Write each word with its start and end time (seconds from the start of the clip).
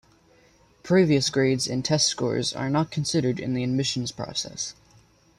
Previous 0.81 1.29
grades 1.29 1.67
and 1.67 1.85
test 1.85 2.07
scores 2.07 2.53
are 2.53 2.71
not 2.71 2.89
considered 2.89 3.39
in 3.39 3.53
the 3.53 3.63
admissions 3.63 4.11
process. 4.11 4.73